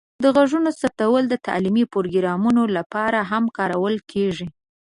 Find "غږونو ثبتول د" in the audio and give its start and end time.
0.35-1.35